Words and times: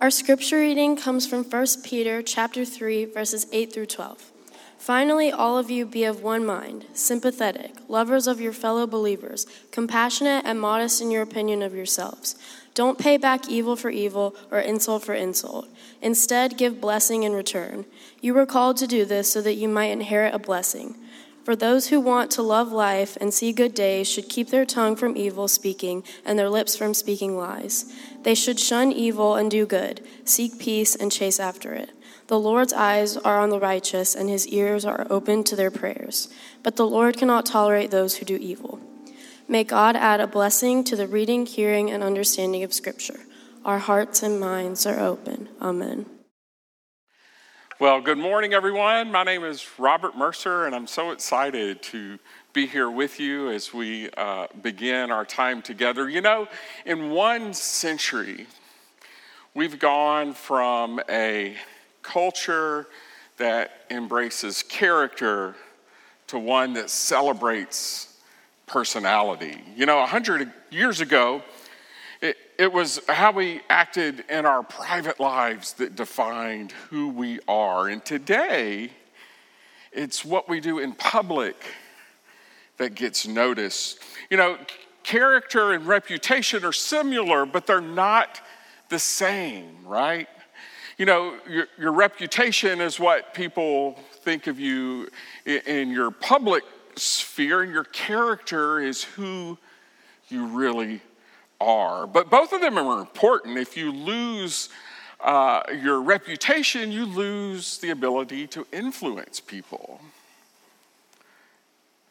Our 0.00 0.10
scripture 0.10 0.56
reading 0.56 0.96
comes 0.96 1.26
from 1.26 1.44
1 1.44 1.66
Peter 1.84 2.22
chapter 2.22 2.64
3 2.64 3.04
verses 3.04 3.46
8 3.52 3.70
through 3.70 3.84
12. 3.84 4.30
Finally, 4.78 5.30
all 5.30 5.58
of 5.58 5.70
you 5.70 5.84
be 5.84 6.04
of 6.04 6.22
one 6.22 6.46
mind, 6.46 6.86
sympathetic, 6.94 7.74
lovers 7.86 8.26
of 8.26 8.40
your 8.40 8.54
fellow 8.54 8.86
believers, 8.86 9.46
compassionate 9.70 10.42
and 10.46 10.58
modest 10.58 11.02
in 11.02 11.10
your 11.10 11.20
opinion 11.20 11.60
of 11.60 11.74
yourselves. 11.74 12.34
Don't 12.72 12.98
pay 12.98 13.18
back 13.18 13.50
evil 13.50 13.76
for 13.76 13.90
evil 13.90 14.34
or 14.50 14.58
insult 14.58 15.04
for 15.04 15.12
insult. 15.12 15.68
Instead, 16.00 16.56
give 16.56 16.80
blessing 16.80 17.24
in 17.24 17.34
return. 17.34 17.84
You 18.22 18.32
were 18.32 18.46
called 18.46 18.78
to 18.78 18.86
do 18.86 19.04
this 19.04 19.30
so 19.30 19.42
that 19.42 19.56
you 19.56 19.68
might 19.68 19.90
inherit 19.90 20.34
a 20.34 20.38
blessing. 20.38 20.94
For 21.50 21.56
those 21.56 21.88
who 21.88 21.98
want 21.98 22.30
to 22.30 22.42
love 22.42 22.70
life 22.70 23.18
and 23.20 23.34
see 23.34 23.52
good 23.52 23.74
days 23.74 24.08
should 24.08 24.28
keep 24.28 24.50
their 24.50 24.64
tongue 24.64 24.94
from 24.94 25.16
evil 25.16 25.48
speaking 25.48 26.04
and 26.24 26.38
their 26.38 26.48
lips 26.48 26.76
from 26.76 26.94
speaking 26.94 27.36
lies. 27.36 27.92
They 28.22 28.36
should 28.36 28.60
shun 28.60 28.92
evil 28.92 29.34
and 29.34 29.50
do 29.50 29.66
good, 29.66 30.00
seek 30.24 30.60
peace 30.60 30.94
and 30.94 31.10
chase 31.10 31.40
after 31.40 31.74
it. 31.74 31.90
The 32.28 32.38
Lord's 32.38 32.72
eyes 32.72 33.16
are 33.16 33.40
on 33.40 33.50
the 33.50 33.58
righteous, 33.58 34.14
and 34.14 34.30
his 34.30 34.46
ears 34.46 34.84
are 34.84 35.08
open 35.10 35.42
to 35.42 35.56
their 35.56 35.72
prayers. 35.72 36.28
But 36.62 36.76
the 36.76 36.86
Lord 36.86 37.16
cannot 37.16 37.46
tolerate 37.46 37.90
those 37.90 38.18
who 38.18 38.24
do 38.24 38.36
evil. 38.36 38.78
May 39.48 39.64
God 39.64 39.96
add 39.96 40.20
a 40.20 40.28
blessing 40.28 40.84
to 40.84 40.94
the 40.94 41.08
reading, 41.08 41.46
hearing, 41.46 41.90
and 41.90 42.04
understanding 42.04 42.62
of 42.62 42.72
Scripture. 42.72 43.18
Our 43.64 43.80
hearts 43.80 44.22
and 44.22 44.38
minds 44.38 44.86
are 44.86 45.00
open. 45.00 45.48
Amen. 45.60 46.06
Well, 47.80 48.02
good 48.02 48.18
morning, 48.18 48.52
everyone. 48.52 49.10
My 49.10 49.22
name 49.22 49.42
is 49.42 49.66
Robert 49.78 50.14
Mercer, 50.14 50.66
and 50.66 50.74
I'm 50.74 50.86
so 50.86 51.12
excited 51.12 51.82
to 51.84 52.18
be 52.52 52.66
here 52.66 52.90
with 52.90 53.18
you 53.18 53.50
as 53.50 53.72
we 53.72 54.10
uh, 54.18 54.48
begin 54.60 55.10
our 55.10 55.24
time 55.24 55.62
together. 55.62 56.06
You 56.06 56.20
know, 56.20 56.46
in 56.84 57.08
one 57.08 57.54
century, 57.54 58.46
we've 59.54 59.78
gone 59.78 60.34
from 60.34 61.00
a 61.08 61.56
culture 62.02 62.86
that 63.38 63.70
embraces 63.88 64.62
character 64.62 65.54
to 66.26 66.38
one 66.38 66.74
that 66.74 66.90
celebrates 66.90 68.20
personality. 68.66 69.58
You 69.74 69.86
know, 69.86 70.02
a 70.02 70.06
hundred 70.06 70.52
years 70.68 71.00
ago, 71.00 71.42
it, 72.20 72.36
it 72.58 72.72
was 72.72 73.00
how 73.08 73.32
we 73.32 73.62
acted 73.70 74.24
in 74.28 74.44
our 74.44 74.62
private 74.62 75.18
lives 75.20 75.72
that 75.74 75.96
defined 75.96 76.72
who 76.90 77.08
we 77.08 77.40
are. 77.48 77.88
And 77.88 78.04
today, 78.04 78.90
it's 79.92 80.24
what 80.24 80.48
we 80.48 80.60
do 80.60 80.78
in 80.78 80.92
public 80.92 81.56
that 82.76 82.94
gets 82.94 83.26
noticed. 83.26 84.00
You 84.30 84.36
know, 84.36 84.58
character 85.02 85.72
and 85.72 85.86
reputation 85.86 86.64
are 86.64 86.72
similar, 86.72 87.46
but 87.46 87.66
they're 87.66 87.80
not 87.80 88.40
the 88.90 88.98
same, 88.98 89.86
right? 89.86 90.28
You 90.98 91.06
know, 91.06 91.36
your, 91.48 91.66
your 91.78 91.92
reputation 91.92 92.80
is 92.80 93.00
what 93.00 93.32
people 93.32 93.98
think 94.24 94.46
of 94.46 94.60
you 94.60 95.08
in, 95.46 95.60
in 95.66 95.90
your 95.90 96.10
public 96.10 96.64
sphere, 96.96 97.62
and 97.62 97.72
your 97.72 97.84
character 97.84 98.80
is 98.80 99.04
who 99.04 99.56
you 100.28 100.46
really 100.46 101.00
are. 101.60 102.06
But 102.06 102.30
both 102.30 102.52
of 102.52 102.60
them 102.60 102.78
are 102.78 103.00
important. 103.00 103.58
If 103.58 103.76
you 103.76 103.92
lose 103.92 104.68
uh, 105.20 105.62
your 105.82 106.00
reputation, 106.00 106.90
you 106.90 107.04
lose 107.04 107.78
the 107.78 107.90
ability 107.90 108.46
to 108.48 108.66
influence 108.72 109.40
people. 109.40 110.00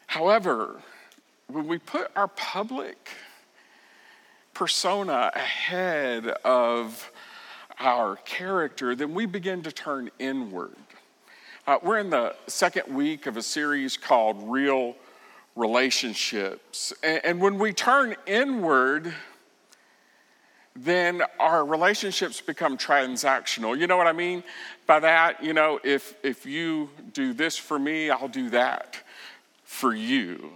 However, 0.06 0.80
when 1.48 1.66
we 1.66 1.78
put 1.78 2.10
our 2.16 2.28
public 2.28 3.10
persona 4.54 5.30
ahead 5.34 6.26
of 6.44 7.10
our 7.78 8.16
character, 8.16 8.94
then 8.94 9.14
we 9.14 9.26
begin 9.26 9.62
to 9.62 9.72
turn 9.72 10.10
inward. 10.18 10.76
Uh, 11.66 11.78
we're 11.82 11.98
in 11.98 12.10
the 12.10 12.34
second 12.46 12.94
week 12.94 13.26
of 13.26 13.36
a 13.36 13.42
series 13.42 13.96
called 13.96 14.36
Real 14.42 14.96
Relationships. 15.56 16.92
And, 17.02 17.20
and 17.24 17.40
when 17.40 17.58
we 17.58 17.72
turn 17.72 18.16
inward, 18.26 19.12
then 20.84 21.22
our 21.38 21.64
relationships 21.64 22.40
become 22.40 22.78
transactional. 22.78 23.78
You 23.78 23.86
know 23.86 23.98
what 23.98 24.06
I 24.06 24.12
mean 24.12 24.42
by 24.86 25.00
that? 25.00 25.44
You 25.44 25.52
know, 25.52 25.78
if, 25.84 26.14
if 26.22 26.46
you 26.46 26.88
do 27.12 27.34
this 27.34 27.56
for 27.56 27.78
me, 27.78 28.08
I'll 28.08 28.28
do 28.28 28.48
that 28.50 28.96
for 29.64 29.94
you. 29.94 30.50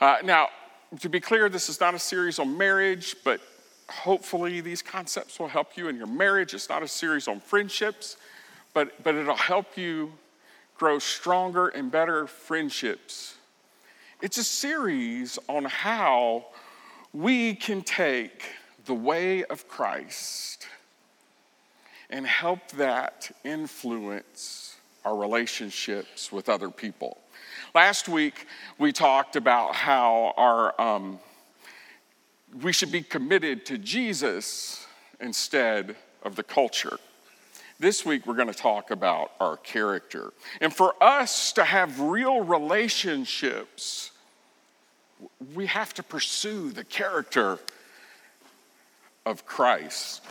Uh, 0.00 0.16
now, 0.24 0.48
to 1.00 1.08
be 1.08 1.20
clear, 1.20 1.48
this 1.48 1.68
is 1.68 1.80
not 1.80 1.94
a 1.94 1.98
series 1.98 2.38
on 2.38 2.58
marriage, 2.58 3.14
but 3.24 3.40
hopefully 3.88 4.60
these 4.60 4.82
concepts 4.82 5.38
will 5.38 5.48
help 5.48 5.76
you 5.76 5.88
in 5.88 5.96
your 5.96 6.08
marriage. 6.08 6.52
It's 6.52 6.68
not 6.68 6.82
a 6.82 6.88
series 6.88 7.28
on 7.28 7.38
friendships, 7.38 8.16
but, 8.72 9.04
but 9.04 9.14
it'll 9.14 9.36
help 9.36 9.76
you 9.76 10.12
grow 10.76 10.98
stronger 10.98 11.68
and 11.68 11.92
better 11.92 12.26
friendships. 12.26 13.36
It's 14.20 14.38
a 14.38 14.44
series 14.44 15.38
on 15.48 15.64
how 15.64 16.46
we 17.12 17.54
can 17.54 17.82
take 17.82 18.44
the 18.84 18.94
way 18.94 19.44
of 19.44 19.68
Christ 19.68 20.66
and 22.10 22.26
help 22.26 22.68
that 22.72 23.30
influence 23.44 24.76
our 25.04 25.16
relationships 25.16 26.30
with 26.30 26.48
other 26.48 26.70
people. 26.70 27.18
Last 27.74 28.08
week, 28.08 28.46
we 28.78 28.92
talked 28.92 29.36
about 29.36 29.74
how 29.74 30.32
our, 30.36 30.80
um, 30.80 31.18
we 32.62 32.72
should 32.72 32.92
be 32.92 33.02
committed 33.02 33.66
to 33.66 33.78
Jesus 33.78 34.86
instead 35.20 35.96
of 36.22 36.36
the 36.36 36.42
culture. 36.42 36.98
This 37.80 38.06
week, 38.06 38.26
we're 38.26 38.34
going 38.34 38.48
to 38.48 38.54
talk 38.54 38.90
about 38.90 39.32
our 39.40 39.56
character. 39.56 40.32
And 40.60 40.72
for 40.72 40.94
us 41.02 41.52
to 41.54 41.64
have 41.64 42.00
real 42.00 42.40
relationships, 42.40 44.12
we 45.54 45.66
have 45.66 45.92
to 45.94 46.02
pursue 46.02 46.70
the 46.70 46.84
character 46.84 47.58
of 49.26 49.46
Christ. 49.46 50.22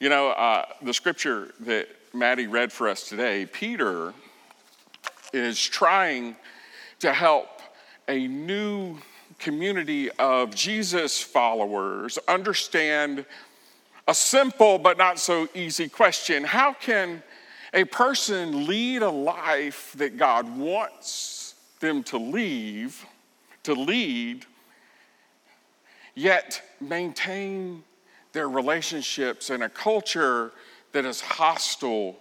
You 0.00 0.08
know, 0.08 0.30
uh, 0.30 0.64
the 0.82 0.92
scripture 0.92 1.54
that 1.60 1.88
Maddie 2.12 2.48
read 2.48 2.72
for 2.72 2.88
us 2.88 3.08
today, 3.08 3.46
Peter 3.46 4.12
is 5.32 5.62
trying 5.62 6.36
to 6.98 7.12
help 7.12 7.48
a 8.08 8.26
new 8.26 8.98
community 9.38 10.10
of 10.18 10.54
Jesus 10.54 11.20
followers 11.20 12.18
understand 12.28 13.24
a 14.08 14.14
simple 14.14 14.78
but 14.78 14.98
not 14.98 15.18
so 15.18 15.48
easy 15.54 15.88
question 15.88 16.44
How 16.44 16.72
can 16.72 17.22
a 17.72 17.84
person 17.84 18.66
lead 18.66 19.02
a 19.02 19.10
life 19.10 19.94
that 19.96 20.16
God 20.16 20.58
wants 20.58 21.54
them 21.80 22.02
to 22.04 22.18
leave, 22.18 23.06
to 23.62 23.72
lead, 23.72 24.44
yet 26.14 26.62
maintain 26.80 27.84
their 28.32 28.48
relationships 28.48 29.50
in 29.50 29.62
a 29.62 29.68
culture 29.68 30.52
that 30.92 31.04
is 31.04 31.20
hostile 31.20 32.16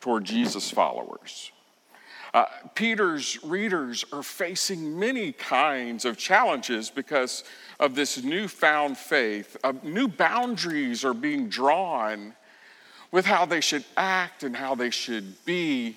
toward 0.00 0.24
Jesus 0.24 0.70
followers. 0.70 1.52
Uh, 2.34 2.46
Peter's 2.74 3.42
readers 3.44 4.04
are 4.10 4.22
facing 4.22 4.98
many 4.98 5.32
kinds 5.32 6.06
of 6.06 6.16
challenges 6.16 6.88
because 6.88 7.44
of 7.78 7.94
this 7.94 8.22
newfound 8.22 8.96
faith. 8.96 9.56
Uh, 9.62 9.74
new 9.82 10.08
boundaries 10.08 11.04
are 11.04 11.12
being 11.12 11.48
drawn 11.48 12.32
with 13.10 13.26
how 13.26 13.44
they 13.44 13.60
should 13.60 13.84
act 13.98 14.42
and 14.44 14.56
how 14.56 14.74
they 14.74 14.88
should 14.88 15.44
be 15.44 15.96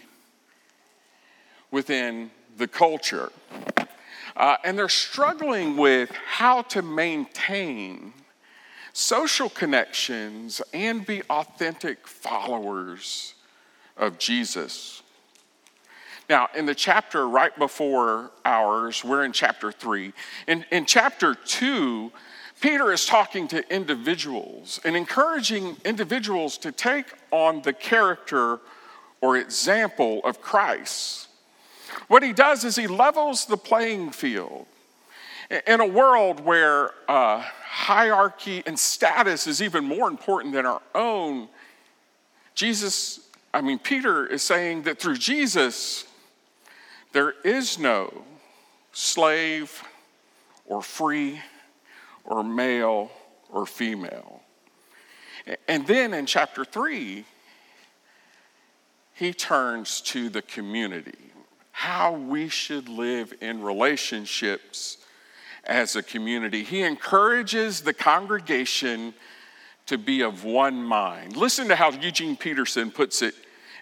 within 1.71 2.29
the 2.57 2.67
culture. 2.67 3.31
Uh, 4.35 4.57
and 4.63 4.77
they're 4.77 4.89
struggling 4.89 5.77
with 5.77 6.11
how 6.11 6.61
to 6.61 6.81
maintain 6.81 8.13
social 8.91 9.49
connections 9.49 10.61
and 10.73 11.05
be 11.05 11.21
authentic 11.29 12.07
followers 12.07 13.33
of 13.95 14.17
Jesus. 14.19 15.01
Now, 16.29 16.49
in 16.55 16.65
the 16.65 16.75
chapter 16.75 17.27
right 17.27 17.57
before 17.57 18.31
ours, 18.43 19.03
we're 19.03 19.23
in 19.23 19.31
chapter 19.31 19.71
three. 19.71 20.11
In, 20.47 20.65
in 20.71 20.85
chapter 20.85 21.35
two, 21.35 22.11
Peter 22.61 22.91
is 22.91 23.05
talking 23.05 23.47
to 23.49 23.73
individuals 23.73 24.79
and 24.83 24.95
encouraging 24.95 25.77
individuals 25.85 26.57
to 26.59 26.71
take 26.71 27.05
on 27.31 27.61
the 27.61 27.73
character 27.73 28.59
or 29.21 29.37
example 29.37 30.21
of 30.23 30.41
Christ. 30.41 31.24
What 32.07 32.23
he 32.23 32.33
does 32.33 32.63
is 32.63 32.75
he 32.75 32.87
levels 32.87 33.45
the 33.45 33.57
playing 33.57 34.11
field. 34.11 34.65
In 35.67 35.79
a 35.79 35.85
world 35.85 36.39
where 36.39 36.91
uh, 37.07 37.39
hierarchy 37.39 38.63
and 38.65 38.77
status 38.77 39.45
is 39.47 39.61
even 39.61 39.85
more 39.85 40.07
important 40.07 40.53
than 40.53 40.65
our 40.65 40.81
own, 40.93 41.47
Jesus, 42.55 43.19
I 43.53 43.61
mean, 43.61 43.77
Peter 43.79 44.25
is 44.25 44.41
saying 44.41 44.83
that 44.83 44.99
through 44.99 45.17
Jesus, 45.17 46.05
there 47.11 47.35
is 47.43 47.77
no 47.77 48.23
slave 48.91 49.83
or 50.65 50.81
free 50.81 51.41
or 52.23 52.43
male 52.43 53.11
or 53.51 53.65
female. 53.65 54.41
And 55.67 55.85
then 55.85 56.13
in 56.13 56.25
chapter 56.25 56.65
three, 56.65 57.25
he 59.13 59.31
turns 59.31 60.01
to 60.01 60.29
the 60.29 60.41
community, 60.41 61.31
how 61.75 62.13
we 62.13 62.47
should 62.47 62.87
live 62.87 63.33
in 63.41 63.61
relationships 63.61 64.97
as 65.65 65.97
a 65.97 66.01
community. 66.01 66.63
He 66.63 66.81
encourages 66.81 67.81
the 67.81 67.93
congregation 67.93 69.13
to 69.87 69.97
be 69.97 70.21
of 70.21 70.45
one 70.45 70.81
mind. 70.81 71.35
Listen 71.35 71.67
to 71.67 71.75
how 71.75 71.91
Eugene 71.91 72.37
Peterson 72.37 72.91
puts 72.91 73.21
it 73.21 73.35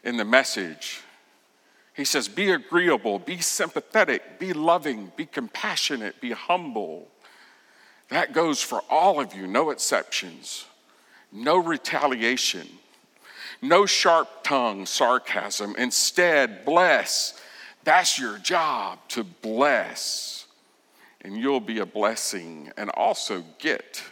in 0.04 0.18
the 0.18 0.26
message. 0.26 1.02
He 1.94 2.04
says, 2.04 2.28
Be 2.28 2.50
agreeable, 2.50 3.20
be 3.20 3.38
sympathetic, 3.42 4.40
be 4.40 4.54
loving, 4.54 5.12
be 5.16 5.28
compassionate, 5.28 6.20
be 6.20 6.32
humble. 6.32 7.08
That 8.10 8.34
goes 8.34 8.60
for 8.60 8.82
all 8.90 9.22
of 9.22 9.36
you, 9.36 9.46
no 9.46 9.70
exceptions, 9.70 10.66
no 11.32 11.58
retaliation, 11.58 12.68
no 13.62 13.86
sharp 13.86 14.44
tongue 14.44 14.88
sarcasm. 14.88 15.76
Instead, 15.78 16.66
bless. 16.66 17.40
That's 17.84 18.18
your 18.18 18.38
job 18.38 19.00
to 19.10 19.24
bless. 19.24 20.46
And 21.22 21.38
you'll 21.38 21.60
be 21.60 21.80
a 21.80 21.86
blessing 21.86 22.72
and 22.78 22.90
also 22.92 23.44
get 23.60 24.04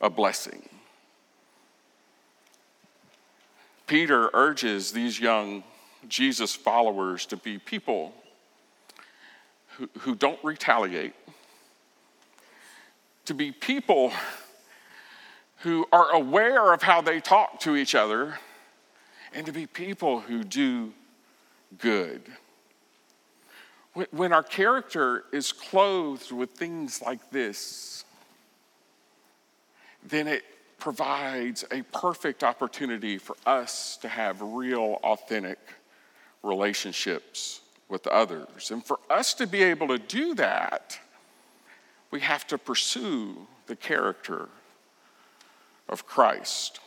a 0.00 0.10
blessing. 0.10 0.68
Peter 3.86 4.30
urges 4.32 4.92
these 4.92 5.20
young 5.20 5.62
Jesus 6.08 6.54
followers 6.54 7.26
to 7.26 7.36
be 7.36 7.58
people 7.58 8.14
who, 9.76 9.88
who 10.00 10.14
don't 10.14 10.38
retaliate, 10.42 11.14
to 13.24 13.34
be 13.34 13.52
people 13.52 14.12
who 15.58 15.86
are 15.92 16.10
aware 16.12 16.72
of 16.72 16.82
how 16.82 17.00
they 17.00 17.20
talk 17.20 17.60
to 17.60 17.74
each 17.74 17.94
other, 17.94 18.38
and 19.32 19.46
to 19.46 19.52
be 19.52 19.66
people 19.66 20.20
who 20.20 20.44
do 20.44 20.92
good. 21.78 22.22
When 24.10 24.32
our 24.32 24.42
character 24.42 25.24
is 25.32 25.52
clothed 25.52 26.32
with 26.32 26.50
things 26.50 27.00
like 27.00 27.30
this, 27.30 28.04
then 30.08 30.26
it 30.26 30.42
provides 30.78 31.64
a 31.70 31.82
perfect 31.82 32.42
opportunity 32.42 33.18
for 33.18 33.36
us 33.46 33.96
to 33.98 34.08
have 34.08 34.42
real, 34.42 34.98
authentic 35.04 35.58
relationships 36.42 37.60
with 37.88 38.06
others. 38.08 38.70
And 38.70 38.84
for 38.84 38.98
us 39.08 39.32
to 39.34 39.46
be 39.46 39.62
able 39.62 39.88
to 39.88 39.98
do 39.98 40.34
that, 40.34 40.98
we 42.10 42.20
have 42.20 42.46
to 42.48 42.58
pursue 42.58 43.46
the 43.66 43.76
character 43.76 44.48
of 45.88 46.04
Christ. 46.04 46.80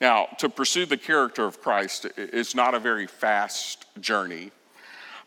Now, 0.00 0.28
to 0.38 0.48
pursue 0.48 0.86
the 0.86 0.96
character 0.96 1.44
of 1.44 1.60
Christ 1.60 2.06
is 2.16 2.54
not 2.54 2.74
a 2.74 2.78
very 2.78 3.08
fast 3.08 3.84
journey. 4.00 4.52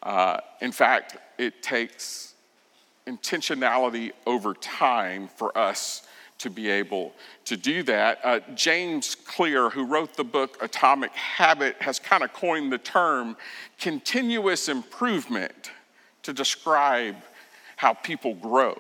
Uh, 0.04 0.40
in 0.62 0.72
fact, 0.72 1.18
it 1.38 1.62
takes 1.62 2.34
intentionality 3.08 4.12
over 4.26 4.54
time 4.54 5.28
for 5.36 5.56
us 5.58 6.08
to 6.40 6.50
be 6.50 6.70
able 6.70 7.14
to 7.46 7.56
do 7.56 7.84
that. 7.84 8.20
Uh, 8.24 8.40
James 8.56 9.16
Clear, 9.16 9.70
who 9.70 9.86
wrote 9.86 10.16
the 10.16 10.24
book 10.24 10.58
Atomic 10.62 11.12
Habit, 11.12 11.76
has 11.82 12.00
kind 12.00 12.24
of 12.24 12.34
coined 12.34 12.72
the 12.72 12.80
term 12.80 13.38
continuous 13.80 14.68
improvement 14.68 15.72
to 16.24 16.34
describe 16.34 17.16
how 17.76 17.94
people 17.94 18.34
grow. 18.34 18.76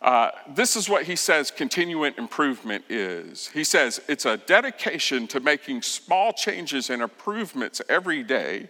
Uh, 0.00 0.30
this 0.56 0.74
is 0.74 0.88
what 0.88 1.04
he 1.04 1.14
says 1.14 1.52
continuing 1.52 2.12
improvement 2.18 2.84
is. 2.88 3.46
He 3.48 3.62
says 3.62 4.00
it's 4.08 4.26
a 4.26 4.36
dedication 4.36 5.28
to 5.28 5.38
making 5.38 5.82
small 5.82 6.32
changes 6.32 6.90
and 6.90 7.00
improvements 7.00 7.80
every 7.88 8.24
day 8.24 8.68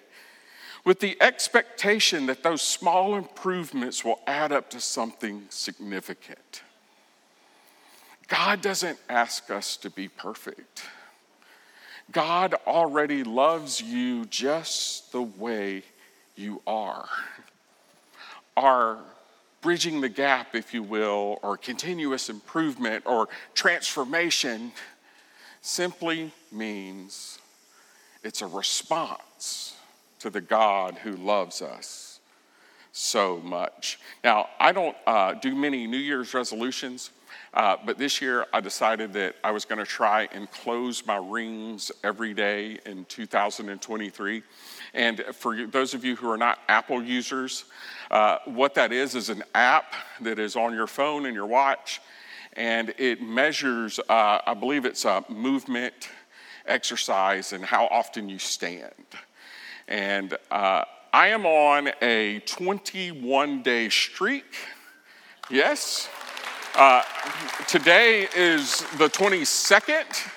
with 0.84 1.00
the 1.00 1.16
expectation 1.20 2.26
that 2.26 2.42
those 2.42 2.62
small 2.62 3.14
improvements 3.14 4.04
will 4.04 4.20
add 4.26 4.52
up 4.52 4.70
to 4.70 4.80
something 4.80 5.44
significant. 5.48 6.62
God 8.28 8.60
doesn't 8.60 8.98
ask 9.08 9.50
us 9.50 9.76
to 9.78 9.90
be 9.90 10.08
perfect. 10.08 10.84
God 12.10 12.54
already 12.66 13.22
loves 13.22 13.80
you 13.80 14.24
just 14.26 15.12
the 15.12 15.22
way 15.22 15.82
you 16.34 16.60
are. 16.66 17.08
Our 18.56 18.98
bridging 19.60 20.00
the 20.00 20.08
gap, 20.08 20.54
if 20.54 20.74
you 20.74 20.82
will, 20.82 21.38
or 21.42 21.56
continuous 21.56 22.28
improvement 22.28 23.06
or 23.06 23.28
transformation 23.54 24.72
simply 25.60 26.32
means 26.50 27.38
it's 28.24 28.42
a 28.42 28.46
response 28.46 29.76
to 30.22 30.30
the 30.30 30.40
God 30.40 30.96
who 30.98 31.12
loves 31.12 31.62
us 31.62 32.20
so 32.92 33.38
much. 33.38 33.98
Now, 34.22 34.48
I 34.60 34.72
don't 34.72 34.96
uh, 35.06 35.34
do 35.34 35.54
many 35.54 35.86
New 35.86 35.98
Year's 35.98 36.32
resolutions. 36.32 37.10
Uh, 37.54 37.76
but 37.84 37.98
this 37.98 38.22
year, 38.22 38.46
I 38.52 38.60
decided 38.60 39.12
that 39.12 39.36
I 39.44 39.50
was 39.50 39.66
going 39.66 39.78
to 39.78 39.84
try 39.84 40.26
and 40.32 40.50
close 40.50 41.04
my 41.04 41.16
rings 41.16 41.92
every 42.02 42.32
day 42.32 42.78
in 42.86 43.04
2023. 43.06 44.42
And 44.94 45.24
for 45.34 45.66
those 45.66 45.92
of 45.92 46.02
you 46.04 46.16
who 46.16 46.30
are 46.30 46.38
not 46.38 46.60
Apple 46.68 47.02
users, 47.02 47.64
uh, 48.10 48.38
what 48.46 48.74
that 48.74 48.90
is 48.90 49.14
is 49.14 49.28
an 49.28 49.42
app 49.54 49.92
that 50.22 50.38
is 50.38 50.56
on 50.56 50.72
your 50.72 50.86
phone 50.86 51.26
and 51.26 51.34
your 51.34 51.46
watch, 51.46 52.00
and 52.54 52.94
it 52.96 53.20
measures, 53.20 53.98
uh, 54.08 54.38
I 54.46 54.54
believe 54.54 54.86
it's 54.86 55.04
a 55.04 55.24
movement, 55.28 56.08
exercise, 56.66 57.52
and 57.52 57.64
how 57.64 57.86
often 57.86 58.30
you 58.30 58.38
stand. 58.38 58.94
And 59.88 60.36
uh, 60.50 60.84
I 61.12 61.28
am 61.28 61.44
on 61.44 61.90
a 62.00 62.40
21 62.46 63.62
day 63.62 63.88
streak. 63.88 64.44
Yes. 65.50 66.08
Uh, 66.74 67.02
today 67.68 68.26
is 68.34 68.80
the 68.96 69.06
22nd, 69.08 70.30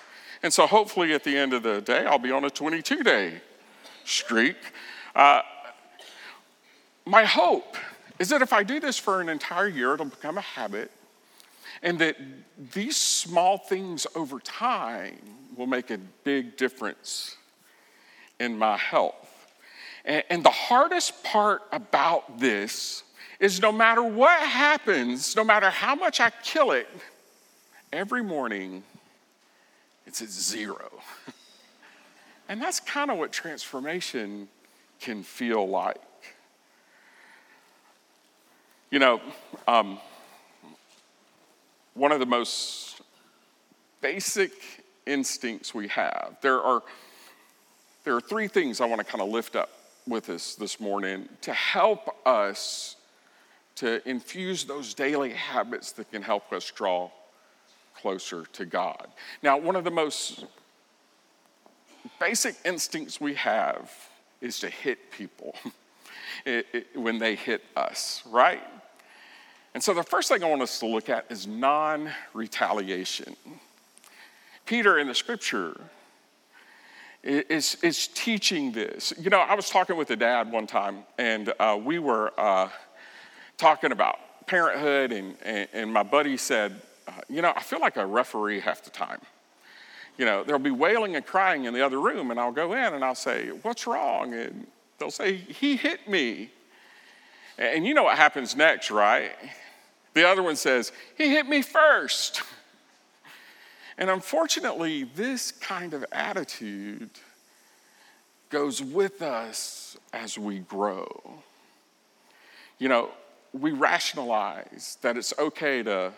and 0.44 0.52
so 0.52 0.68
hopefully 0.68 1.14
at 1.14 1.24
the 1.24 1.38
end 1.38 1.54
of 1.54 1.64
the 1.64 1.80
day, 1.80 2.06
I'll 2.06 2.20
be 2.20 2.32
on 2.32 2.44
a 2.44 2.50
22 2.50 3.04
day 3.04 3.40
streak. 4.04 4.58
Uh, 5.16 5.42
my 7.06 7.24
hope 7.24 7.78
is 8.20 8.28
that 8.30 8.42
if 8.42 8.52
I 8.52 8.64
do 8.64 8.82
this 8.82 8.98
for 8.98 9.22
an 9.22 9.30
entire 9.30 9.70
year, 9.70 9.94
it'll 9.94 10.08
become 10.08 10.38
a 10.38 10.42
habit, 10.42 10.92
and 11.82 12.00
that 12.00 12.18
these 12.74 12.98
small 12.98 13.58
things 13.58 14.06
over 14.14 14.42
time 14.42 15.18
will 15.56 15.68
make 15.68 15.90
a 15.90 16.00
big 16.26 16.58
difference 16.58 17.38
in 18.42 18.58
my 18.58 18.76
health. 18.76 19.25
And, 20.06 20.44
the 20.44 20.52
hardest 20.52 21.24
part 21.24 21.64
about 21.72 22.40
this 22.40 23.04
is 23.40 23.60
no 23.60 23.72
matter 23.72 24.04
what 24.04 24.40
happens, 24.40 25.36
no 25.36 25.44
matter 25.44 25.72
how 25.72 25.96
much 25.96 26.20
I 26.20 26.32
kill 26.44 26.72
it, 26.72 26.88
every 27.92 28.24
morning 28.24 28.84
it's 30.06 30.22
at 30.22 30.30
zero. 30.30 30.92
and 32.50 32.62
that's 32.62 32.80
kind 32.80 33.10
of 33.10 33.18
what 33.18 33.32
transformation 33.32 34.48
can 35.02 35.24
feel 35.24 35.68
like. 35.68 35.98
You 38.92 39.00
know, 39.00 39.22
um, 39.68 39.98
one 41.96 42.12
of 42.12 42.20
the 42.20 42.28
most 42.28 43.02
basic 44.02 44.52
instincts 45.08 45.74
we 45.74 45.88
have, 45.88 46.38
there 46.42 46.62
are, 46.62 46.84
there 48.04 48.16
are 48.16 48.22
three 48.22 48.48
things 48.48 48.80
I 48.82 48.86
want 48.86 49.00
to 49.00 49.06
kind 49.06 49.24
of 49.24 49.30
lift 49.30 49.56
up 49.56 49.72
with 50.08 50.30
us 50.30 50.56
this 50.56 50.80
morning 50.80 51.28
to 51.42 51.54
help 51.54 52.16
us 52.26 52.96
to 53.76 54.08
infuse 54.08 54.64
those 54.64 54.94
daily 54.94 55.32
habits 55.32 55.92
that 55.94 56.12
can 56.12 56.22
help 56.22 56.54
us 56.54 56.72
draw 56.72 57.10
closer 57.96 58.46
to 58.54 58.66
God. 58.66 59.08
Now, 59.42 59.58
one 59.58 59.76
of 59.76 59.84
the 59.84 59.92
most 59.92 60.46
basic 62.20 62.56
instincts 62.64 63.20
we 63.20 63.34
have 63.36 63.92
is 64.42 64.60
to 64.60 64.70
hit 64.70 65.12
people 65.12 65.56
when 66.96 67.18
they 67.18 67.36
hit 67.36 67.64
us, 67.76 68.22
right? 68.30 68.62
And 69.74 69.84
so 69.84 69.94
the 69.94 70.04
first 70.04 70.30
thing 70.30 70.44
I 70.44 70.50
want 70.50 70.62
us 70.62 70.80
to 70.80 70.86
look 70.86 71.10
at 71.10 71.26
is 71.30 71.48
non 71.48 72.10
retaliation. 72.34 73.36
Peter 74.66 74.98
in 74.98 75.08
the 75.08 75.16
scripture 75.16 75.80
is, 77.26 77.78
is 77.82 78.08
teaching 78.08 78.72
this. 78.72 79.14
You 79.20 79.30
know, 79.30 79.40
I 79.40 79.56
was 79.56 79.70
talking 79.70 79.98
with 79.98 80.10
a 80.12 80.16
dad 80.16 80.52
one 80.52 80.68
time, 80.68 81.00
and 81.18 81.54
uh, 81.60 81.80
we 81.84 82.00
were. 82.00 82.32
Uh, 82.38 82.70
talking 83.58 83.92
about 83.92 84.18
parenthood, 84.48 85.12
and, 85.12 85.36
and, 85.44 85.68
and 85.74 85.94
my 85.94 86.04
buddy 86.04 86.38
said, 86.38 86.82
uh, 87.08 87.12
You 87.30 87.42
know, 87.42 87.54
I 87.56 87.62
feel 87.62 87.80
like 87.80 87.98
a 87.98 88.06
referee 88.06 88.60
half 88.60 88.84
the 88.84 88.90
time. 88.90 89.20
You 90.18 90.26
know, 90.26 90.44
there'll 90.44 90.60
be 90.60 90.72
wailing 90.72 91.16
and 91.16 91.26
crying 91.26 91.66
in 91.66 91.74
the 91.74 91.86
other 91.86 92.00
room, 92.00 92.32
and 92.32 92.40
I'll 92.40 92.52
go 92.52 92.74
in 92.74 92.94
and 92.94 93.04
I'll 93.04 93.16
say, 93.16 93.50
What's 93.50 93.88
wrong? 93.88 94.34
And 94.34 94.68
they'll 94.98 95.12
say, 95.12 95.36
He 95.36 95.76
hit 95.76 96.08
me. 96.08 96.52
And 97.58 97.88
you 97.88 97.94
know 97.94 98.04
what 98.04 98.18
happens 98.18 98.56
next, 98.56 98.92
right? 98.92 99.32
The 100.14 100.28
other 100.28 100.44
one 100.44 100.56
says, 100.56 100.92
He 101.18 101.30
hit 101.30 101.48
me 101.48 101.62
first. 101.62 102.42
And 103.98 104.10
unfortunately, 104.10 105.04
this 105.04 105.52
kind 105.52 105.94
of 105.94 106.06
attitude 106.12 107.10
goes 108.50 108.82
with 108.82 109.22
us 109.22 109.98
as 110.14 110.38
we 110.38 110.60
grow. 110.60 111.08
You 112.78 112.90
know, 112.90 113.10
we 113.54 113.72
rationalize 113.72 114.98
that 115.02 115.18
it's 115.18 115.34
okay 115.40 115.82
to 115.84 116.12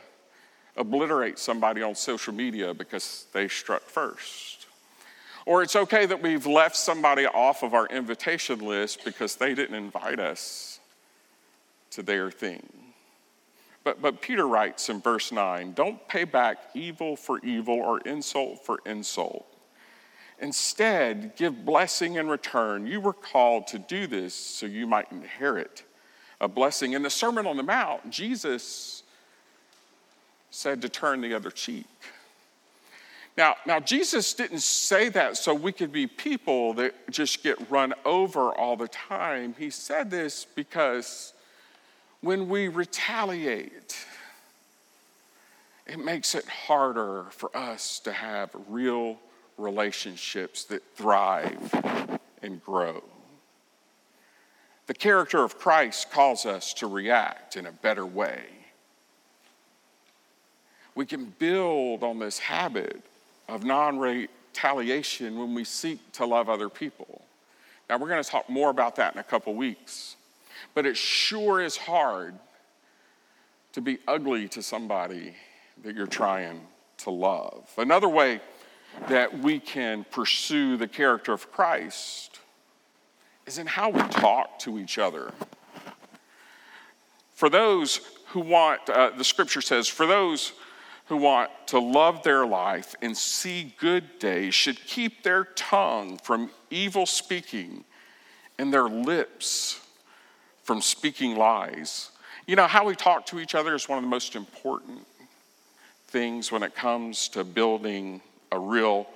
obliterate 0.75 1.39
somebody 1.39 1.81
on 1.81 1.95
social 1.95 2.33
media 2.33 2.73
because 2.73 3.25
they 3.33 3.47
struck 3.47 3.83
first. 3.83 4.65
Or 5.45 5.63
it's 5.63 5.75
okay 5.75 6.05
that 6.05 6.21
we've 6.21 6.45
left 6.45 6.75
somebody 6.75 7.25
off 7.25 7.63
of 7.63 7.73
our 7.73 7.87
invitation 7.87 8.59
list 8.59 9.05
because 9.05 9.35
they 9.35 9.53
didn't 9.53 9.75
invite 9.75 10.19
us 10.19 10.79
to 11.91 12.03
their 12.03 12.29
thing. 12.29 12.86
But, 13.87 14.01
but 14.01 14.21
Peter 14.21 14.45
writes 14.45 14.89
in 14.89 14.99
verse 14.99 15.31
9 15.31 15.71
don't 15.71 16.05
pay 16.09 16.25
back 16.25 16.57
evil 16.73 17.15
for 17.15 17.39
evil 17.39 17.75
or 17.75 18.01
insult 18.01 18.65
for 18.65 18.79
insult. 18.85 19.45
Instead, 20.39 21.37
give 21.37 21.63
blessing 21.63 22.15
in 22.15 22.27
return. 22.27 22.85
You 22.85 22.99
were 22.99 23.13
called 23.13 23.65
to 23.67 23.79
do 23.79 24.05
this 24.05 24.35
so 24.35 24.65
you 24.65 24.87
might 24.87 25.09
inherit 25.09 25.85
a 26.41 26.49
blessing. 26.49 26.91
In 26.91 27.01
the 27.01 27.09
Sermon 27.09 27.47
on 27.47 27.55
the 27.55 27.63
Mount, 27.63 28.09
Jesus 28.09 29.03
said 30.51 30.81
to 30.81 30.89
turn 30.89 31.21
the 31.21 31.33
other 31.33 31.49
cheek. 31.49 31.87
Now, 33.37 33.55
now, 33.65 33.79
Jesus 33.79 34.33
didn't 34.33 34.63
say 34.63 35.07
that 35.07 35.37
so 35.37 35.53
we 35.53 35.71
could 35.71 35.93
be 35.93 36.07
people 36.07 36.73
that 36.73 37.09
just 37.09 37.41
get 37.41 37.71
run 37.71 37.93
over 38.03 38.51
all 38.51 38.75
the 38.75 38.89
time. 38.89 39.55
He 39.57 39.69
said 39.69 40.11
this 40.11 40.43
because 40.43 41.31
when 42.21 42.49
we 42.49 42.67
retaliate, 42.67 43.95
it 45.85 45.99
makes 45.99 46.35
it 46.35 46.45
harder 46.45 47.25
for 47.31 47.55
us 47.55 47.99
to 47.99 48.11
have 48.11 48.49
real 48.67 49.17
relationships 49.57 50.65
that 50.65 50.83
thrive 50.95 52.09
and 52.41 52.63
grow. 52.63 53.03
The 54.87 54.93
character 54.93 55.43
of 55.43 55.57
Christ 55.57 56.11
calls 56.11 56.45
us 56.45 56.73
to 56.75 56.87
react 56.87 57.57
in 57.57 57.65
a 57.65 57.71
better 57.71 58.05
way. 58.05 58.41
We 60.95 61.05
can 61.05 61.33
build 61.37 62.03
on 62.03 62.19
this 62.19 62.39
habit 62.39 63.01
of 63.47 63.63
non 63.63 63.99
retaliation 63.99 65.37
when 65.37 65.53
we 65.53 65.63
seek 65.63 66.11
to 66.13 66.25
love 66.25 66.49
other 66.49 66.69
people. 66.69 67.21
Now, 67.89 67.97
we're 67.97 68.09
going 68.09 68.23
to 68.23 68.29
talk 68.29 68.49
more 68.49 68.69
about 68.69 68.95
that 68.97 69.13
in 69.13 69.19
a 69.19 69.23
couple 69.23 69.53
weeks, 69.53 70.16
but 70.73 70.85
it 70.85 70.97
sure 70.97 71.61
is 71.61 71.77
hard 71.77 72.35
to 73.73 73.81
be 73.81 73.99
ugly 74.07 74.47
to 74.49 74.61
somebody 74.63 75.35
that 75.83 75.95
you're 75.95 76.07
trying 76.07 76.61
to 76.97 77.11
love. 77.11 77.69
Another 77.77 78.09
way 78.09 78.41
that 79.07 79.39
we 79.39 79.59
can 79.59 80.05
pursue 80.11 80.77
the 80.77 80.87
character 80.87 81.33
of 81.33 81.51
Christ 81.51 82.39
is 83.45 83.57
in 83.57 83.67
how 83.67 83.89
we 83.89 84.01
talk 84.01 84.59
to 84.59 84.79
each 84.79 84.97
other. 84.97 85.31
For 87.33 87.49
those 87.49 88.01
who 88.29 88.39
want, 88.39 88.89
uh, 88.89 89.11
the 89.15 89.23
scripture 89.23 89.61
says, 89.61 89.87
for 89.87 90.05
those 90.05 90.53
who 91.05 91.17
want 91.17 91.49
to 91.67 91.79
love 91.79 92.23
their 92.23 92.45
life 92.45 92.95
and 93.01 93.15
see 93.15 93.73
good 93.79 94.19
days 94.19 94.53
should 94.53 94.83
keep 94.85 95.23
their 95.23 95.45
tongue 95.45 96.17
from 96.17 96.49
evil 96.69 97.05
speaking 97.05 97.85
and 98.57 98.73
their 98.73 98.89
lips 98.89 99.79
from 100.67 100.81
speaking 100.81 101.37
lies. 101.37 102.11
You 102.45 102.57
know, 102.57 102.67
how 102.67 102.85
we 102.85 102.93
talk 102.93 103.25
to 103.27 103.39
each 103.39 103.55
other 103.55 103.73
is 103.73 103.87
one 103.87 103.97
of 103.97 104.03
the 104.03 104.09
most 104.09 104.35
important 104.35 105.07
things 106.09 106.51
when 106.51 106.61
it 106.61 106.75
comes 106.75 107.29
to 107.29 107.45
building 107.45 108.19
a 108.51 108.59
real 108.59 109.07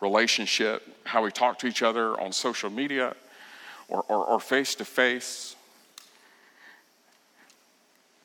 relationship, 0.00 0.82
how 1.04 1.22
we 1.22 1.30
talk 1.30 1.58
to 1.58 1.66
each 1.66 1.82
other 1.82 2.18
on 2.18 2.32
social 2.32 2.70
media 2.70 3.14
or 3.88 4.40
face 4.40 4.74
to 4.76 4.84
face. 4.84 5.56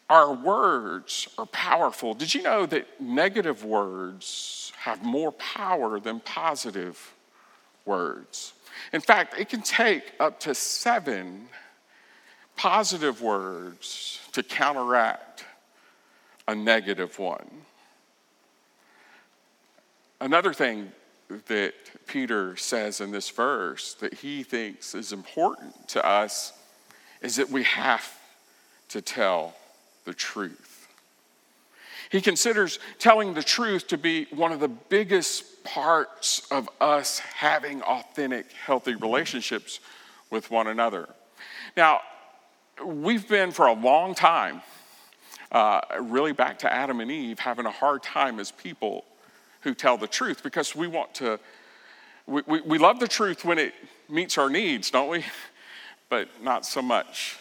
Our 0.10 0.34
words 0.34 1.28
are 1.38 1.46
powerful. 1.48 2.14
Did 2.14 2.34
you 2.34 2.44
know 2.44 2.66
that 2.66 3.02
negative 3.02 3.66
words 3.66 4.72
have 4.78 5.04
more 5.04 5.34
power 5.34 6.00
than 6.00 6.22
positive 6.22 7.14
words? 7.86 8.54
In 8.94 9.02
fact, 9.02 9.38
it 9.38 9.50
can 9.50 9.62
take 9.62 10.14
up 10.18 10.40
to 10.42 10.56
seven 10.56 11.50
positive 12.60 13.22
words 13.22 14.20
to 14.34 14.44
counteract 14.44 15.46
a 16.46 16.54
negative 16.54 17.18
one. 17.18 17.50
Another 20.20 20.52
thing 20.52 20.92
that 21.48 21.74
Peter 22.06 22.58
says 22.58 23.00
in 23.00 23.12
this 23.12 23.30
verse 23.30 23.94
that 24.02 24.14
he 24.14 24.44
thinks 24.44 24.94
is 24.94 25.14
important 25.14 25.88
to 25.88 26.06
us 26.06 26.52
is 27.22 27.38
that 27.38 27.50
we 27.50 27.64
have 27.64 28.20
to 28.90 29.02
tell 29.02 29.56
the 30.04 30.14
truth. 30.14 30.90
He 32.12 32.20
considers 32.20 32.80
telling 32.98 33.36
the 33.36 33.44
truth 33.44 33.88
to 33.88 33.98
be 33.98 34.26
one 34.32 34.52
of 34.52 34.60
the 34.60 34.68
biggest 34.68 35.64
parts 35.64 36.46
of 36.52 36.68
us 36.82 37.20
having 37.20 37.82
authentic, 37.84 38.52
healthy 38.52 38.96
relationships 38.96 39.80
with 40.30 40.52
one 40.52 40.68
another. 40.68 41.08
Now, 41.78 42.02
we've 42.86 43.28
been 43.28 43.52
for 43.52 43.68
a 43.68 43.74
long 43.74 44.16
time, 44.16 44.62
uh, 45.52 45.82
really 46.02 46.32
back 46.32 46.60
to 46.60 46.72
Adam 46.72 47.00
and 47.00 47.12
Eve, 47.12 47.40
having 47.40 47.66
a 47.66 47.72
hard 47.72 48.04
time 48.04 48.40
as 48.40 48.52
people 48.52 49.06
who 49.62 49.74
tell 49.74 49.98
the 49.98 50.08
truth 50.08 50.44
because 50.44 50.76
we 50.76 50.88
want 50.88 51.14
to, 51.16 51.40
we, 52.28 52.42
we, 52.48 52.62
we 52.62 52.78
love 52.78 53.00
the 53.00 53.08
truth 53.08 53.44
when 53.44 53.58
it 53.60 53.74
meets 54.08 54.38
our 54.38 54.50
needs, 54.50 54.92
don't 54.92 55.10
we? 55.10 55.24
But 56.10 56.42
not 56.42 56.66
so 56.66 56.82
much 56.82 57.38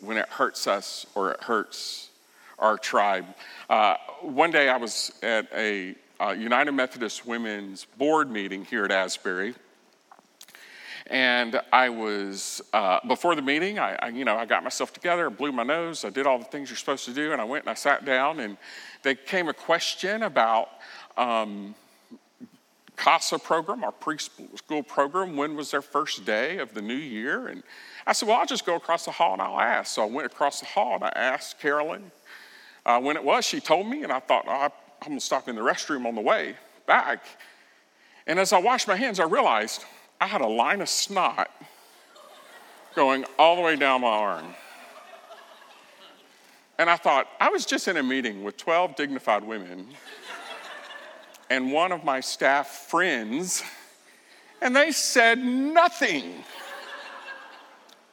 when 0.00 0.16
it 0.16 0.28
hurts 0.28 0.66
us 0.66 1.06
or 1.14 1.30
it 1.30 1.40
hurts 1.40 2.10
our 2.58 2.76
tribe. 2.76 3.26
Uh, 3.70 3.94
one 4.22 4.50
day 4.50 4.68
I 4.68 4.76
was 4.76 5.12
at 5.22 5.46
a 5.54 5.94
uh, 6.20 6.30
United 6.30 6.72
Methodist 6.72 7.24
Women's 7.24 7.84
board 7.84 8.28
meeting 8.28 8.64
here 8.64 8.84
at 8.84 8.90
Asbury. 8.90 9.54
And 11.08 11.60
I 11.72 11.88
was, 11.88 12.60
uh, 12.72 12.98
before 13.06 13.36
the 13.36 13.42
meeting, 13.42 13.78
I, 13.78 13.96
I, 14.02 14.08
you 14.08 14.24
know, 14.24 14.36
I 14.36 14.44
got 14.44 14.64
myself 14.64 14.92
together, 14.92 15.30
blew 15.30 15.52
my 15.52 15.62
nose, 15.62 16.04
I 16.04 16.10
did 16.10 16.26
all 16.26 16.38
the 16.38 16.44
things 16.44 16.68
you're 16.68 16.76
supposed 16.76 17.04
to 17.04 17.12
do, 17.12 17.32
and 17.32 17.40
I 17.40 17.44
went 17.44 17.64
and 17.64 17.70
I 17.70 17.74
sat 17.74 18.04
down, 18.04 18.40
and 18.40 18.56
they 19.02 19.14
came 19.14 19.48
a 19.48 19.54
question 19.54 20.24
about 20.24 20.68
um, 21.16 21.76
CASA 22.96 23.38
program, 23.38 23.84
our 23.84 23.92
preschool 23.92 24.86
program. 24.86 25.36
When 25.36 25.54
was 25.54 25.70
their 25.70 25.82
first 25.82 26.24
day 26.24 26.58
of 26.58 26.74
the 26.74 26.82
new 26.82 26.94
year? 26.94 27.48
And 27.48 27.62
I 28.06 28.12
said, 28.12 28.28
Well, 28.28 28.38
I'll 28.38 28.46
just 28.46 28.66
go 28.66 28.74
across 28.74 29.04
the 29.04 29.12
hall 29.12 29.34
and 29.34 29.42
I'll 29.42 29.60
ask. 29.60 29.94
So 29.94 30.02
I 30.02 30.06
went 30.06 30.26
across 30.26 30.60
the 30.60 30.66
hall 30.66 30.96
and 30.96 31.04
I 31.04 31.12
asked 31.14 31.60
Carolyn 31.60 32.10
uh, 32.86 33.00
when 33.00 33.16
it 33.16 33.24
was. 33.24 33.44
She 33.44 33.60
told 33.60 33.86
me, 33.86 34.02
and 34.02 34.12
I 34.12 34.20
thought, 34.20 34.44
oh, 34.48 34.72
I'm 35.02 35.08
going 35.08 35.18
to 35.18 35.24
stop 35.24 35.48
in 35.48 35.56
the 35.56 35.60
restroom 35.60 36.06
on 36.06 36.14
the 36.14 36.20
way 36.20 36.56
back. 36.86 37.24
And 38.26 38.38
as 38.38 38.52
I 38.52 38.58
washed 38.58 38.88
my 38.88 38.96
hands, 38.96 39.20
I 39.20 39.24
realized 39.24 39.84
I 40.20 40.26
had 40.26 40.40
a 40.40 40.46
line 40.46 40.80
of 40.80 40.88
snot 40.88 41.50
going 42.94 43.24
all 43.38 43.56
the 43.56 43.62
way 43.62 43.76
down 43.76 44.00
my 44.00 44.08
arm. 44.08 44.54
And 46.78 46.90
I 46.90 46.96
thought, 46.96 47.26
I 47.40 47.48
was 47.50 47.64
just 47.64 47.88
in 47.88 47.96
a 47.96 48.02
meeting 48.02 48.44
with 48.44 48.56
12 48.56 48.96
dignified 48.96 49.44
women 49.44 49.86
and 51.48 51.72
one 51.72 51.92
of 51.92 52.04
my 52.04 52.20
staff 52.20 52.68
friends, 52.88 53.62
and 54.60 54.74
they 54.74 54.90
said 54.90 55.38
nothing. 55.38 56.44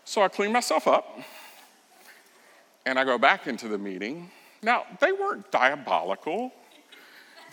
So 0.06 0.22
I 0.22 0.28
cleaned 0.28 0.54
myself 0.54 0.88
up 0.88 1.20
and 2.86 3.00
I 3.00 3.06
go 3.06 3.18
back 3.18 3.48
into 3.48 3.68
the 3.68 3.78
meeting. 3.78 4.30
Now, 4.62 4.84
they 5.00 5.12
weren't 5.12 5.50
diabolical. 5.52 6.52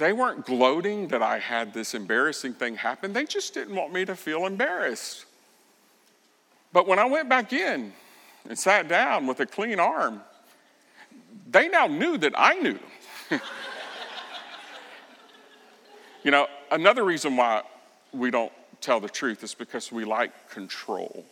They 0.00 0.14
weren't 0.14 0.46
gloating 0.46 1.08
that 1.08 1.22
I 1.22 1.38
had 1.38 1.74
this 1.74 1.92
embarrassing 1.92 2.54
thing 2.54 2.74
happen. 2.74 3.12
They 3.12 3.26
just 3.26 3.52
didn't 3.52 3.76
want 3.76 3.92
me 3.92 4.06
to 4.06 4.16
feel 4.16 4.46
embarrassed. 4.46 5.26
But 6.72 6.86
when 6.86 6.98
I 6.98 7.04
went 7.04 7.28
back 7.28 7.52
in 7.52 7.92
and 8.48 8.58
sat 8.58 8.88
down 8.88 9.26
with 9.26 9.40
a 9.40 9.46
clean 9.46 9.78
arm, 9.78 10.22
they 11.50 11.68
now 11.68 11.86
knew 11.86 12.16
that 12.16 12.32
I 12.34 12.54
knew. 12.54 12.78
you 16.24 16.30
know, 16.30 16.46
another 16.70 17.04
reason 17.04 17.36
why 17.36 17.62
we 18.10 18.30
don't 18.30 18.52
tell 18.80 19.00
the 19.00 19.08
truth 19.08 19.44
is 19.44 19.52
because 19.52 19.92
we 19.92 20.06
like 20.06 20.48
control. 20.48 21.26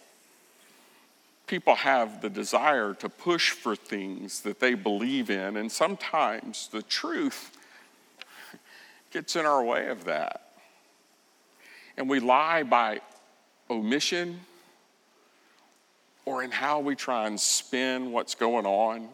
People 1.46 1.74
have 1.74 2.20
the 2.20 2.28
desire 2.28 2.92
to 2.92 3.08
push 3.08 3.48
for 3.48 3.74
things 3.74 4.42
that 4.42 4.60
they 4.60 4.74
believe 4.74 5.30
in, 5.30 5.56
and 5.56 5.72
sometimes 5.72 6.68
the 6.70 6.82
truth 6.82 7.54
gets 9.10 9.36
in 9.36 9.46
our 9.46 9.62
way 9.62 9.88
of 9.88 10.04
that. 10.04 10.52
And 11.96 12.08
we 12.08 12.20
lie 12.20 12.62
by 12.62 13.00
omission 13.68 14.40
or 16.24 16.42
in 16.42 16.50
how 16.50 16.80
we 16.80 16.94
try 16.94 17.26
and 17.26 17.40
spin 17.40 18.12
what's 18.12 18.34
going 18.34 18.66
on. 18.66 19.08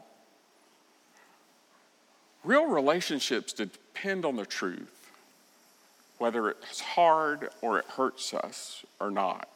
Real 2.42 2.66
relationships 2.66 3.52
depend 3.52 4.24
on 4.24 4.36
the 4.36 4.44
truth, 4.44 5.10
whether 6.18 6.50
it's 6.50 6.80
hard 6.80 7.48
or 7.62 7.78
it 7.78 7.84
hurts 7.86 8.34
us 8.34 8.84
or 9.00 9.10
not. 9.10 9.48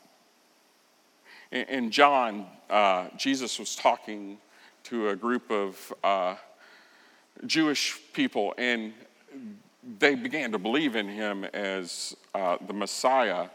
In, 1.50 1.90
John, 1.90 2.47
uh, 2.71 3.09
Jesus 3.16 3.59
was 3.59 3.75
talking 3.75 4.38
to 4.85 5.09
a 5.09 5.16
group 5.16 5.50
of 5.50 5.92
uh, 6.04 6.37
Jewish 7.47 7.99
people, 8.12 8.54
and 8.57 8.92
they 9.99 10.14
began 10.14 10.52
to 10.52 10.59
believe 10.59 10.97
in 10.97 11.09
him 11.09 11.45
as 11.45 12.14
uh, 12.35 12.59
the 12.66 12.73
Messiah. 12.73 13.49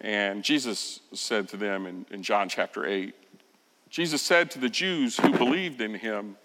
And 0.00 0.44
Jesus 0.44 1.00
said 1.12 1.48
to 1.48 1.56
them 1.56 1.86
in, 1.86 2.06
in 2.10 2.22
John 2.22 2.48
chapter 2.48 2.86
8, 2.86 3.14
Jesus 3.88 4.22
said 4.22 4.50
to 4.52 4.58
the 4.58 4.68
Jews 4.68 5.16
who 5.16 5.32
believed 5.32 5.80
in 5.80 5.94
him, 5.94 6.36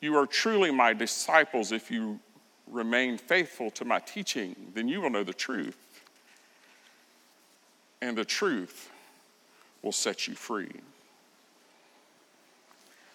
You 0.00 0.16
are 0.16 0.26
truly 0.26 0.70
my 0.70 0.92
disciples 0.92 1.72
if 1.72 1.90
you 1.90 2.18
remain 2.70 3.16
faithful 3.16 3.70
to 3.72 3.84
my 3.84 3.98
teaching, 4.00 4.54
then 4.74 4.88
you 4.88 5.00
will 5.00 5.10
know 5.10 5.24
the 5.24 5.32
truth. 5.32 5.78
And 8.02 8.16
the 8.16 8.24
truth 8.24 8.90
will 9.82 9.92
set 9.92 10.26
you 10.26 10.34
free. 10.34 10.70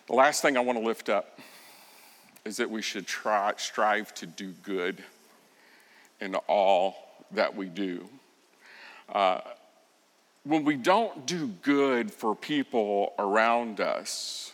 The 0.07 0.13
last 0.13 0.41
thing 0.41 0.57
I 0.57 0.59
want 0.59 0.79
to 0.79 0.85
lift 0.85 1.09
up 1.09 1.39
is 2.45 2.57
that 2.57 2.69
we 2.69 2.81
should 2.81 3.07
try, 3.07 3.53
strive 3.57 4.13
to 4.15 4.25
do 4.25 4.51
good 4.63 5.03
in 6.19 6.35
all 6.47 6.95
that 7.31 7.55
we 7.55 7.67
do. 7.67 8.07
Uh, 9.09 9.39
when 10.43 10.65
we 10.65 10.75
don't 10.75 11.25
do 11.25 11.47
good 11.61 12.11
for 12.11 12.35
people 12.35 13.13
around 13.17 13.79
us, 13.79 14.51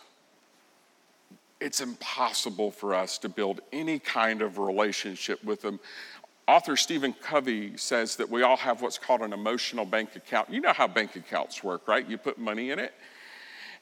it's 1.60 1.80
impossible 1.80 2.70
for 2.70 2.94
us 2.94 3.18
to 3.18 3.28
build 3.28 3.60
any 3.72 3.98
kind 3.98 4.40
of 4.40 4.58
relationship 4.58 5.42
with 5.44 5.60
them. 5.62 5.80
Author 6.46 6.76
Stephen 6.76 7.12
Covey 7.12 7.76
says 7.76 8.16
that 8.16 8.28
we 8.28 8.42
all 8.42 8.56
have 8.56 8.82
what's 8.82 8.98
called 8.98 9.20
an 9.20 9.32
emotional 9.32 9.84
bank 9.84 10.16
account. 10.16 10.48
You 10.50 10.60
know 10.60 10.72
how 10.72 10.88
bank 10.88 11.16
accounts 11.16 11.62
work, 11.62 11.86
right? 11.86 12.08
You 12.08 12.18
put 12.18 12.38
money 12.38 12.70
in 12.70 12.78
it, 12.78 12.94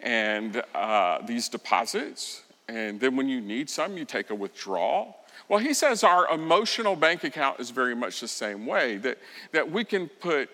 and 0.00 0.62
uh, 0.74 1.22
these 1.22 1.48
deposits, 1.48 2.42
and 2.68 3.00
then 3.00 3.16
when 3.16 3.28
you 3.28 3.40
need 3.40 3.70
some, 3.70 3.96
you 3.96 4.04
take 4.04 4.30
a 4.30 4.34
withdrawal. 4.34 5.16
Well, 5.48 5.58
he 5.58 5.72
says 5.72 6.04
our 6.04 6.28
emotional 6.32 6.94
bank 6.94 7.24
account 7.24 7.60
is 7.60 7.70
very 7.70 7.94
much 7.94 8.20
the 8.20 8.28
same 8.28 8.66
way, 8.66 8.98
that, 8.98 9.18
that 9.52 9.70
we 9.70 9.84
can 9.84 10.08
put 10.08 10.50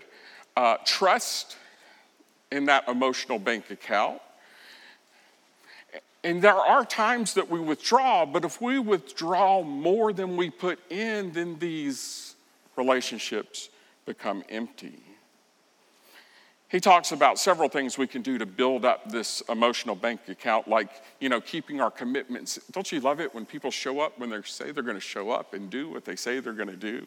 uh, 0.56 0.76
trust 0.84 1.56
in 2.52 2.66
that 2.66 2.88
emotional 2.88 3.38
bank 3.38 3.70
account. 3.70 4.20
And 6.22 6.40
there 6.40 6.54
are 6.54 6.84
times 6.84 7.34
that 7.34 7.50
we 7.50 7.60
withdraw, 7.60 8.24
but 8.24 8.44
if 8.44 8.60
we 8.60 8.78
withdraw 8.78 9.62
more 9.62 10.12
than 10.12 10.36
we 10.36 10.48
put 10.48 10.78
in, 10.90 11.32
then 11.32 11.58
these 11.58 12.36
relationships 12.76 13.68
become 14.06 14.42
empty. 14.48 15.02
He 16.70 16.80
talks 16.80 17.12
about 17.12 17.38
several 17.38 17.68
things 17.68 17.98
we 17.98 18.06
can 18.06 18.22
do 18.22 18.38
to 18.38 18.46
build 18.46 18.84
up 18.84 19.10
this 19.10 19.42
emotional 19.48 19.94
bank 19.94 20.20
account, 20.28 20.66
like, 20.66 20.88
you 21.20 21.28
know, 21.28 21.40
keeping 21.40 21.80
our 21.80 21.90
commitments. 21.90 22.58
Don't 22.72 22.90
you 22.90 23.00
love 23.00 23.20
it 23.20 23.34
when 23.34 23.46
people 23.46 23.70
show 23.70 24.00
up 24.00 24.18
when 24.18 24.30
they 24.30 24.42
say 24.42 24.72
they're 24.72 24.82
going 24.82 24.96
to 24.96 25.00
show 25.00 25.30
up 25.30 25.54
and 25.54 25.70
do 25.70 25.88
what 25.88 26.04
they 26.04 26.16
say 26.16 26.40
they're 26.40 26.52
going 26.52 26.68
to 26.68 26.76
do? 26.76 27.06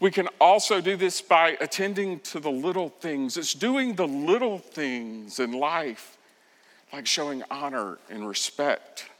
We 0.00 0.10
can 0.10 0.28
also 0.40 0.80
do 0.80 0.96
this 0.96 1.20
by 1.20 1.56
attending 1.60 2.20
to 2.20 2.40
the 2.40 2.50
little 2.50 2.88
things. 2.88 3.36
It's 3.36 3.54
doing 3.54 3.94
the 3.94 4.06
little 4.06 4.58
things 4.58 5.38
in 5.38 5.52
life, 5.52 6.16
like 6.92 7.06
showing 7.06 7.42
honor 7.50 7.98
and 8.10 8.26
respect, 8.26 9.10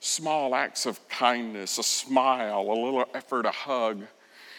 small 0.00 0.54
acts 0.54 0.86
of 0.86 1.08
kindness, 1.08 1.78
a 1.78 1.82
smile, 1.82 2.60
a 2.60 2.74
little 2.74 3.06
effort, 3.14 3.46
a 3.46 3.50
hug. 3.50 4.02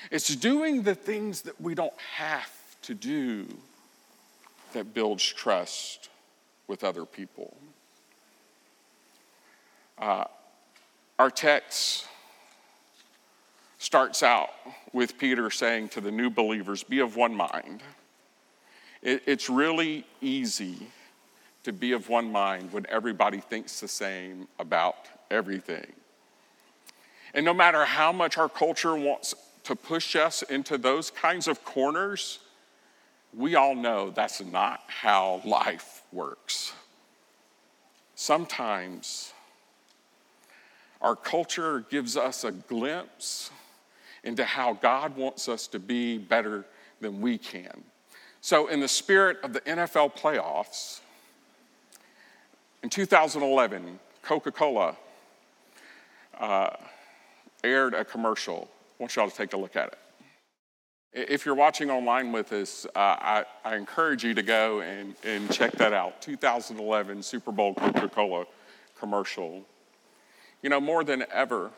It's 0.09 0.35
doing 0.35 0.81
the 0.83 0.95
things 0.95 1.43
that 1.43 1.59
we 1.61 1.75
don't 1.75 1.97
have 2.17 2.49
to 2.83 2.93
do 2.93 3.47
that 4.73 4.93
builds 4.93 5.23
trust 5.23 6.09
with 6.67 6.83
other 6.83 7.05
people. 7.05 7.55
Uh, 9.97 10.25
our 11.19 11.29
text 11.29 12.07
starts 13.77 14.23
out 14.23 14.49
with 14.93 15.17
Peter 15.17 15.49
saying 15.49 15.89
to 15.89 16.01
the 16.01 16.11
new 16.11 16.29
believers, 16.29 16.83
Be 16.83 16.99
of 16.99 17.15
one 17.15 17.35
mind. 17.35 17.83
It, 19.01 19.23
it's 19.25 19.49
really 19.49 20.05
easy 20.21 20.87
to 21.63 21.73
be 21.73 21.91
of 21.91 22.09
one 22.09 22.31
mind 22.31 22.71
when 22.71 22.85
everybody 22.89 23.39
thinks 23.39 23.79
the 23.79 23.87
same 23.87 24.47
about 24.57 24.95
everything. 25.29 25.91
And 27.33 27.45
no 27.45 27.53
matter 27.53 27.85
how 27.85 28.11
much 28.11 28.37
our 28.37 28.49
culture 28.49 28.95
wants 28.95 29.35
to 29.63 29.75
push 29.75 30.15
us 30.15 30.41
into 30.41 30.77
those 30.77 31.11
kinds 31.11 31.47
of 31.47 31.63
corners, 31.63 32.39
we 33.33 33.55
all 33.55 33.75
know 33.75 34.09
that's 34.09 34.43
not 34.43 34.81
how 34.87 35.41
life 35.45 36.03
works. 36.11 36.73
Sometimes 38.15 39.33
our 41.01 41.15
culture 41.15 41.85
gives 41.89 42.17
us 42.17 42.43
a 42.43 42.51
glimpse 42.51 43.49
into 44.23 44.45
how 44.45 44.73
God 44.73 45.15
wants 45.15 45.49
us 45.49 45.67
to 45.67 45.79
be 45.79 46.17
better 46.17 46.65
than 46.99 47.21
we 47.21 47.37
can. 47.37 47.83
So, 48.41 48.67
in 48.67 48.79
the 48.79 48.87
spirit 48.87 49.37
of 49.43 49.53
the 49.53 49.61
NFL 49.61 50.15
playoffs, 50.15 50.99
in 52.83 52.89
2011, 52.89 53.99
Coca 54.21 54.51
Cola 54.51 54.95
uh, 56.39 56.71
aired 57.63 57.93
a 57.93 58.03
commercial. 58.03 58.67
I 58.99 59.03
want 59.03 59.15
y'all 59.15 59.29
to 59.29 59.35
take 59.35 59.53
a 59.53 59.57
look 59.57 59.75
at 59.75 59.89
it. 59.89 59.99
If 61.13 61.45
you're 61.45 61.55
watching 61.55 61.91
online 61.91 62.31
with 62.31 62.53
us, 62.53 62.85
uh, 62.95 62.99
I, 62.99 63.45
I, 63.65 63.75
encourage 63.75 64.23
you 64.23 64.33
to 64.33 64.41
go 64.41 64.79
and, 64.79 65.13
and 65.25 65.51
check 65.51 65.73
that 65.73 65.91
out 65.91 66.21
2011 66.21 67.21
Super 67.21 67.51
Bowl 67.51 67.73
Coca 67.73 68.07
Cola 68.07 68.45
commercial. 68.97 69.65
You 70.61 70.69
know, 70.69 70.79
more 70.79 71.03
than 71.03 71.25
ever, 71.29 71.71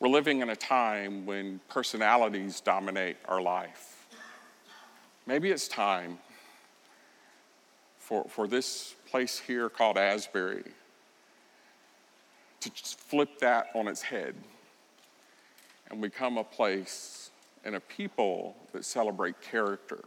we're 0.00 0.08
living 0.08 0.42
in 0.42 0.50
a 0.50 0.56
time 0.56 1.24
when 1.24 1.60
personalities 1.70 2.60
dominate 2.60 3.16
our 3.26 3.40
life. 3.40 4.06
Maybe 5.26 5.50
it's 5.50 5.66
time 5.66 6.18
for, 7.98 8.26
for 8.28 8.46
this 8.46 8.94
place 9.08 9.38
here 9.38 9.70
called 9.70 9.96
Asbury 9.96 10.64
to 12.60 12.70
flip 12.70 13.38
that 13.40 13.68
on 13.74 13.88
its 13.88 14.02
head 14.02 14.34
and 15.90 16.02
become 16.02 16.36
a 16.36 16.44
place 16.44 17.25
and 17.66 17.74
a 17.74 17.80
people 17.80 18.56
that 18.72 18.84
celebrate 18.84 19.40
character. 19.42 20.04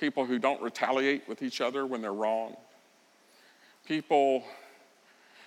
People 0.00 0.24
who 0.24 0.38
don't 0.38 0.60
retaliate 0.62 1.28
with 1.28 1.42
each 1.42 1.60
other 1.60 1.86
when 1.86 2.00
they're 2.00 2.12
wrong. 2.12 2.56
People 3.86 4.42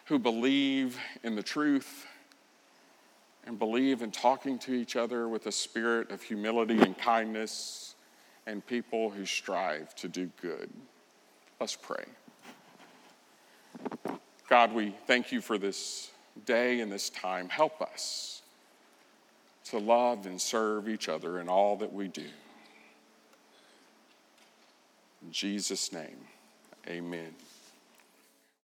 who 0.05 0.19
believe 0.19 0.97
in 1.23 1.35
the 1.35 1.43
truth 1.43 2.05
and 3.45 3.57
believe 3.57 4.03
in 4.03 4.11
talking 4.11 4.59
to 4.59 4.71
each 4.71 4.95
other 4.95 5.27
with 5.27 5.47
a 5.47 5.51
spirit 5.51 6.11
of 6.11 6.21
humility 6.21 6.79
and 6.79 6.95
kindness, 6.97 7.95
and 8.45 8.65
people 8.65 9.09
who 9.09 9.25
strive 9.25 9.95
to 9.95 10.07
do 10.07 10.29
good. 10.41 10.69
Let's 11.59 11.75
pray. 11.75 12.05
God, 14.47 14.73
we 14.73 14.95
thank 15.07 15.31
you 15.31 15.41
for 15.41 15.57
this 15.57 16.11
day 16.45 16.81
and 16.81 16.91
this 16.91 17.09
time. 17.09 17.49
Help 17.49 17.81
us 17.81 18.38
to 19.69 19.79
love 19.79 20.25
and 20.25 20.39
serve 20.39 20.89
each 20.89 21.09
other 21.09 21.39
in 21.39 21.49
all 21.49 21.77
that 21.77 21.91
we 21.91 22.07
do. 22.07 22.25
In 25.21 25.31
Jesus' 25.31 25.91
name, 25.91 26.17
amen. 26.87 27.33